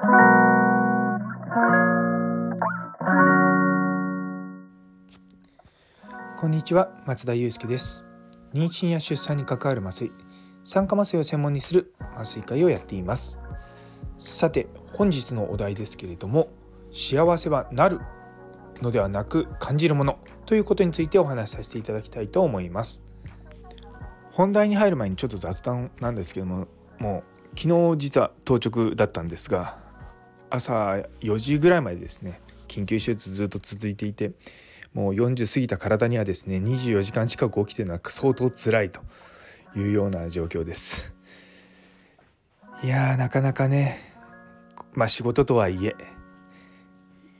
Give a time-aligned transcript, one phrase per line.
[0.00, 0.06] こ
[6.46, 8.06] んにちは松田祐介です。
[8.54, 10.10] 妊娠や出産に関わる麻酔
[10.64, 13.38] 酸化麻酔を専門にする麻酔会をやっています。
[14.16, 16.48] さて本日のお題ですけれども
[16.90, 18.00] 幸せはなる
[18.80, 23.02] のではなく感じるものということについてお話しさせていただきたいと思います。
[24.32, 27.22] 本題に入る前にちょっと雑談なんですけどもも
[27.52, 29.89] う昨日実は当直だったんですが
[30.50, 34.32] 朝4時ぐらいまでですね緊急手術ずっと続いていて
[34.92, 39.00] もう40過ぎた体にはですね24時間近く起きてるのは相当辛いと
[39.76, 41.14] いうような状況です。
[42.82, 43.98] いやーなかなかね
[44.92, 45.94] まあ仕事とはいえ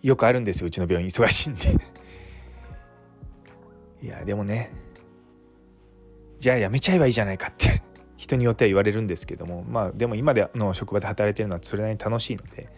[0.02, 1.08] よくあるんですようちの病院。
[1.08, 1.76] 忙しいんで。
[4.02, 4.72] いやでもね
[6.38, 7.82] じゃあやめちゃえばいいじゃないかって
[8.16, 12.70] 人によっては言われるんですけどもまあでも今での職場で働いてるのはそれなりに楽しいので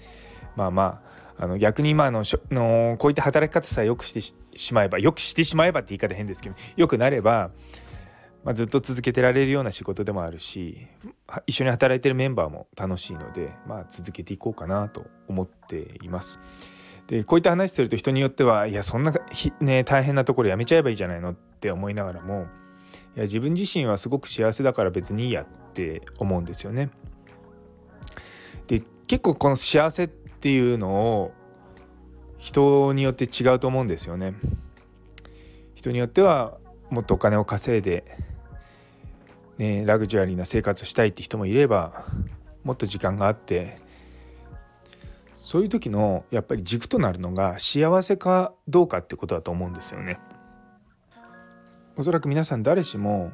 [0.57, 7.51] まあまああの逆に今のしょのこういった働き方さえよくしてしまえばよくしてしまえばって言い方変ですけどよくなれば、
[8.45, 10.87] まあ、ずっと続けてられるような仕事でもあるし
[11.47, 16.39] 一緒に働いてるメンバーも楽しいので、まあ、続けていこうかなと思っています。
[17.09, 19.13] でこういった話すると人によってはいやそんな
[19.61, 22.47] ね大変なところやめちゃえばいいじゃないのって思いながらも
[23.17, 26.91] いや自分自身はすごく幸せだから別にいいやって思うんですよね。
[28.69, 31.33] で結構この幸せってていうのを
[32.37, 34.35] 人によって違うと思うんですよね。
[35.77, 36.59] 人によっては
[36.91, 38.19] もっとお金を稼いで、
[39.57, 42.07] ね、ラグジュアリーな生活をしたいって人もいれば
[42.65, 43.79] もっと時間があって
[45.37, 50.19] そういう時のやっぱり軸となるのが幸せかどうかってことだと思うんですよね。
[51.97, 53.31] おそらく皆さん誰しも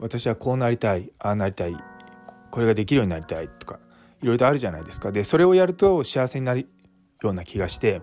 [0.00, 1.76] 私はこうなりたいああなりたい
[2.50, 3.78] これができるようになりたいとか
[4.22, 5.12] いろいろとあるじゃないですか。
[5.12, 6.68] でそれをやると幸せになる
[7.22, 8.00] ような気がして、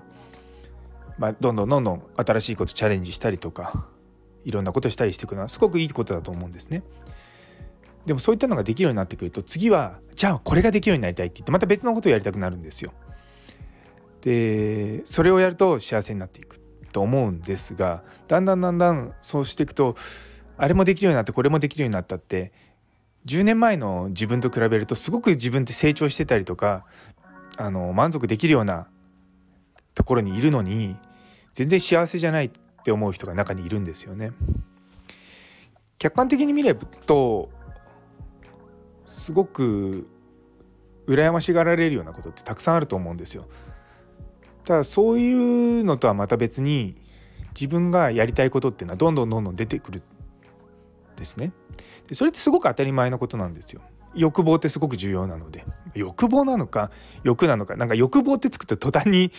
[1.17, 3.87] まあ、どんどんどんどん新しいことチャレンジしたりとか
[4.45, 6.83] いろんなことしたりしていくのはすごくいいことだと思うんですね。
[8.05, 12.91] でもそういったのができるようになってくると次はじゃあこれができるようになりたいって言ってまた別のことをやりたくなるんですよ。
[14.21, 16.59] でそれをやると幸せになっていく
[16.91, 19.95] と思うんですがだんだんだんだんそうしていくと
[20.57, 22.51] あれもできるようになってこれもできるようになったって
[23.25, 26.85] 10年前の自分と比べるとすごく自分って成長してたりとか
[27.57, 28.87] あの満足できるような
[29.93, 30.95] ところにいるのに
[31.53, 32.51] 全然幸せじゃないっ
[32.83, 34.31] て思う人が中にいるんですよね。
[35.97, 37.49] 客観的に見れると
[39.05, 40.07] すごく
[41.07, 43.47] 羨ましがられるようなことってたくさんあると思うんですよ。
[44.63, 45.33] ただそうい
[45.81, 46.95] うのとはまた別に
[47.59, 50.03] 自分がやりたいことっていうのはどんどんどんどん出てくる
[51.19, 51.51] ですね。
[52.07, 53.81] でそれってすごく当たり前のことなんですよ。
[54.15, 56.89] 欲望ってすごく重要なので欲望なのか
[57.23, 59.31] 欲なのかなんか欲望ってつくと途端に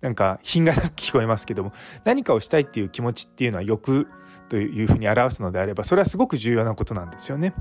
[0.00, 1.72] なんか品がなく聞こえますけども
[2.04, 4.08] 何かをしたいっていう気持ちっていうのは欲
[4.48, 7.54] というふうに表すのであればそれはすごく重要なことなんですよね。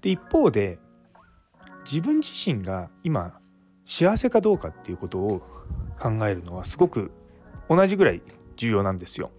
[0.00, 0.78] で一方で
[1.84, 3.38] 自分自身が今
[3.84, 5.40] 幸せかどうかっていうことを
[5.98, 7.12] 考えるのはすごく
[7.68, 8.22] 同じぐらい
[8.56, 9.30] 重要なんですよ。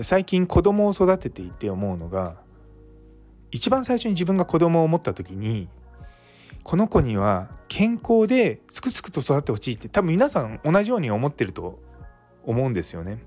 [0.00, 2.36] 最近子供を育てていて思うのが
[3.50, 5.68] 一番最初に自分が子供を持った時に
[6.62, 11.80] この子には健康ですくすくと育ってほしいって多分皆さん同じように思ってると
[12.44, 13.18] 思うんですよね。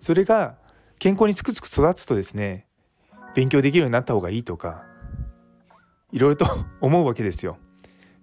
[0.00, 0.56] それが
[0.98, 2.66] 健康にすくすく育つとですね
[3.34, 4.84] 勉強できるようになった方がいいとか
[6.12, 6.46] いろいろと
[6.80, 7.58] 思うわけですよ。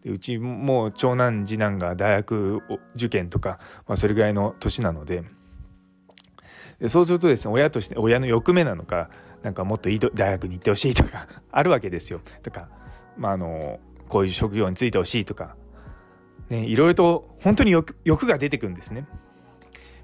[0.03, 2.62] でうちもう長男次男が大学
[2.96, 5.24] 受験とか、まあ、それぐらいの年なので
[6.80, 9.10] でそうするとですね親として親の欲目なのか
[9.44, 12.22] なんかもっといい大学に行ってほしいとか あるわけですよ。
[12.42, 12.70] とか、
[13.18, 15.56] まあ、あのこういう職業に就いてほしいとか、
[16.50, 19.06] ね、いろいろと本当に欲欲が出てくるんですね。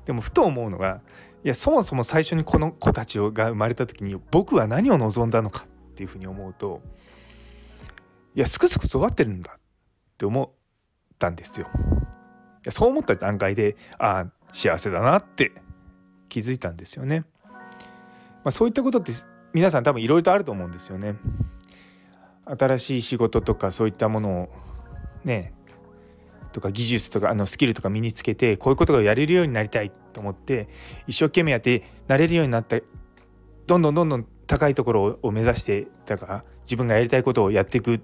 [0.05, 1.01] でもふと思うのが
[1.43, 6.81] いやそもそも最初にこの子たちが生まれた時に僕は何を望んだのかっていうふうに思うと
[8.35, 9.59] いやすくすく育ってるんだっ
[10.17, 10.49] て思っ
[11.17, 11.67] たんですよ。
[12.69, 15.51] そう思った段階でああ幸せだなって
[16.29, 17.23] 気づいたんですよね。
[18.43, 19.11] まあ、そういったことって
[19.53, 21.15] 皆さん多分いろいろとあると思うんですよね。
[22.45, 24.49] 新しい仕事とかそういったものを
[25.23, 25.53] ね
[26.51, 30.69] とか技術とかあのスキルとか身につけてこういうことがやれるようになりたいと思って
[31.07, 32.77] 一生懸命やってなれるようになった
[33.67, 37.99] どんどんどんどん高いところを目指してだから自分がやりたいことをやっていく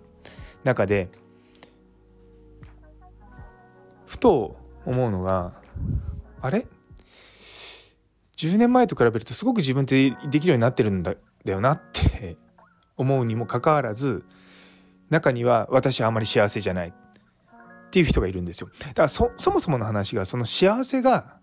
[0.63, 1.09] 中で
[4.07, 5.53] ふと思うのが
[6.41, 6.65] あれ？
[8.41, 11.13] 10年前と比べるとすごく自分ってできるようになってるんだ
[11.45, 12.37] よなって
[12.97, 14.23] 思うにもかかわらず
[15.11, 16.93] 中には私はあまり幸せじゃないっ
[17.91, 18.69] ていう人がいるんですよ。
[18.79, 21.37] だからそもそもの話がその幸せが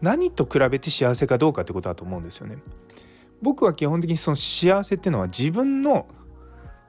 [0.00, 2.58] 何と比べて幸せかどうかってことだと思うんですよね。
[3.42, 6.06] 僕は基本的にその幸せっていうのは自分の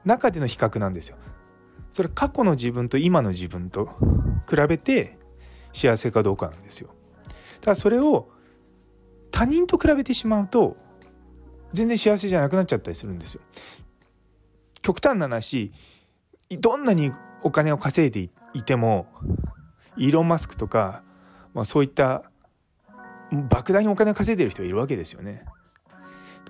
[0.04, 1.16] 中での比較なんですよ。
[1.90, 3.88] それ過去の自分と今の自分と
[4.48, 5.18] 比べて
[5.72, 6.94] 幸せかどうかなんですよ。
[7.60, 8.30] だからそれを
[9.40, 10.76] 他人と比べてしまうと
[11.72, 13.40] 全然幸せじゃなくなっちゃったりするんですよ。
[14.82, 15.72] 極端な話
[16.60, 17.10] どんなに
[17.42, 19.06] お金を稼いでいても
[19.96, 21.02] イーロン・マスクとか、
[21.54, 22.24] まあ、そういった
[23.32, 25.46] 莫大にお金を稼いでる人がいるわけですよね。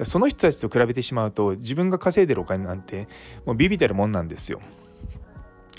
[0.03, 3.07] その人たちと比べてしまうと自分が稼いでるお金なんて
[3.47, 4.61] もうビビたるもんなんですよ。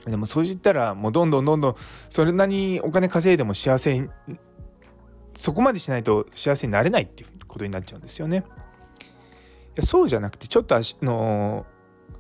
[0.06, 1.76] でもそういったらもうどんどんどんどん
[2.08, 4.10] それなりにお金稼いでも幸せ
[5.34, 8.38] そこまでしないと幸せになれないっていうことになっちゃうんですよね。
[8.38, 8.42] い
[9.76, 11.66] やそうじゃなくてちょっと足の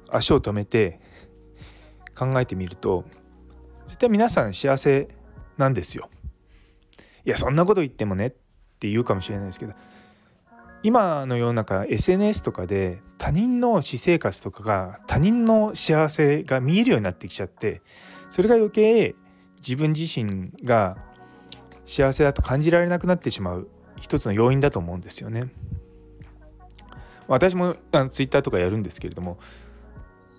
[0.10, 1.00] 足を止めて
[2.16, 3.06] 考えてみると
[3.88, 5.10] 絶対皆さん幸せ
[5.58, 6.10] なんですよ。
[7.26, 8.30] いやそんなこと言ってもねっ
[8.80, 9.74] て言うかもしれないですけど
[10.84, 17.82] 今の世の中 SNS とかで他人の私生活とかが他人の幸せが見えるようになってきちゃって
[18.30, 19.14] それが余計
[19.58, 20.98] 自分自身が
[21.86, 23.68] 幸せだと感じられなくなってしまう
[23.98, 25.50] 一つの要因だと思うんですよね。
[27.28, 29.38] 私もあのツイッターとかやるんですけれども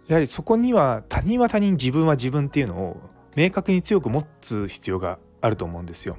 [0.08, 3.00] やはりそこには他人は他人自分は自分っていうのを
[3.34, 6.18] 明確に強く持つ必要があると思うんですよ。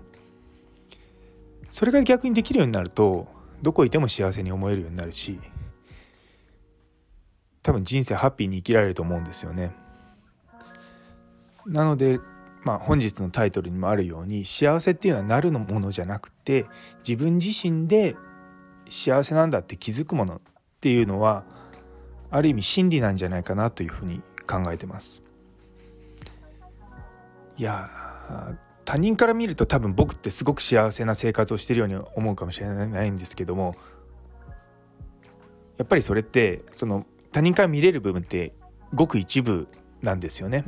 [1.69, 3.27] それが逆にできるようになると
[3.61, 5.39] どこいても幸せに思えるようになるし
[7.61, 9.71] 多分人生ハッピーに生きられると思うんですよね。
[11.65, 12.19] なので
[12.63, 16.65] まあ本日のタイトルにもあるように幸せっていうのはなるのものじゃなくて
[17.07, 18.15] 自分自身で
[18.89, 20.39] 幸せなんだって気づくものっ
[20.79, 21.43] ていうのは
[22.29, 25.21] ある意味真理なんじゃないかなというふうに考えてます。
[27.57, 27.89] いや
[28.85, 33.75] 他人から見ると多分僕ってすごく幸せな生活をしてるように思うかもしれないんですけども
[35.77, 38.53] やっぱりそれってその他人から見れる部分って
[38.93, 39.67] ごく一部
[40.01, 40.65] なんですよね。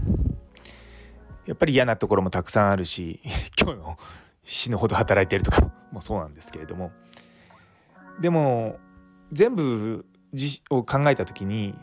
[1.45, 3.21] やっぱり嫌なところもたくさんあるし
[3.59, 3.97] 今日の
[4.44, 6.92] 死ぬほど働いてるとか もそうなんですけれども
[8.19, 8.80] でも
[9.31, 10.06] 全部
[10.69, 11.75] を考えた時に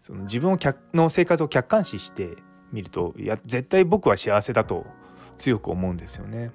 [0.00, 0.58] その自分を
[0.94, 2.36] の生活を客観視して
[2.72, 4.86] みるといや絶対僕は幸せだと
[5.36, 6.50] 強く思うんですよね。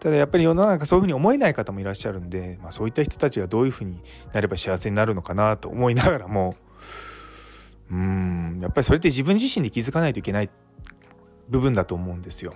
[0.00, 4.00] ただやっぱり世の中そういうふうに思えない方もいらっしゃるんで、まあ、そういった人たちがどういうふうに
[4.32, 6.56] なれば幸せになるのかなと思いながらも
[7.88, 10.50] うんやっぱりそれって自分自身で気づかないといけない
[11.48, 12.54] 部分だと思うんですよ。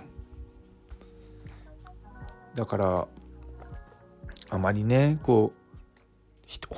[2.55, 3.07] だから
[4.49, 5.53] あまりねこ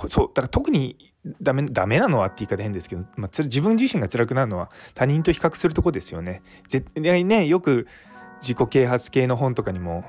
[0.04, 6.42] うそうだから特にダメダメなのはって言い方変ですけど、まあ、自分自身が辛くなるのは他人と比較するとこですよね。
[6.68, 7.88] 絶対ねよく
[8.42, 10.06] 自己啓発系の本とかにも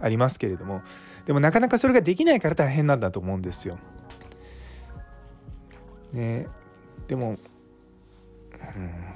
[0.00, 0.82] ありますけれども
[1.26, 3.78] でもなかなかそれができないから大変なんだと思うんですよ。
[6.12, 6.46] ね
[7.08, 7.38] でも、うん、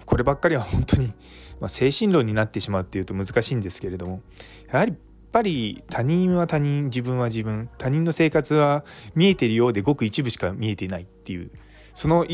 [0.04, 1.12] こればっかりは本当に、
[1.60, 4.22] まあ、精神論になってしまうっていうと難しいんですけれども
[4.70, 5.00] やはりやっ
[5.32, 11.50] ぱり他人は他人自分は自分他人の生活は見えてるようでごく一部しか見えていないっていう
[11.92, 12.26] その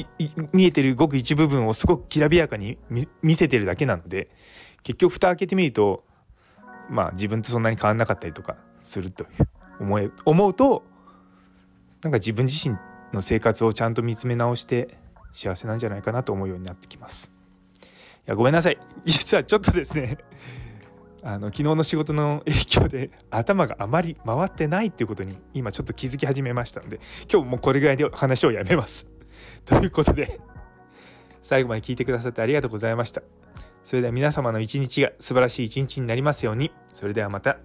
[0.52, 2.78] 見えてるごく一部分をすごくきらびやかに
[3.22, 4.28] 見せてるだけなので
[4.82, 6.04] 結局蓋開けてみると
[6.90, 9.26] まあ自分とそんなに変わんなかったりとかすると
[9.80, 10.84] 思え思うと
[12.02, 12.76] なんか自分自身
[13.12, 14.98] の生活をちゃんと見つめ直して
[15.32, 17.32] 幸せなんじゃないかなと思うようになってきます。
[18.26, 20.18] いやごめんなさい実はちょっとですね
[21.22, 27.00] あの昨日の仕事の影響で頭があまり回ってないっていうことに今ちょっと気づき始めましたので
[27.32, 29.06] 今日もこれぐらいで話をやめます。
[29.64, 30.40] ということで
[31.42, 33.22] 最後まで聞いてくださってありがとうございました。
[33.84, 36.72] それでは皆様の一日が素晴らしい一日になりますように。
[36.92, 37.58] それではまた。